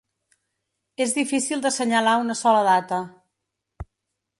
És 1.05 1.13
difícil 1.19 1.63
d’assenyalar 1.67 2.17
una 2.25 2.41
sola 2.43 2.67
data. 2.73 3.05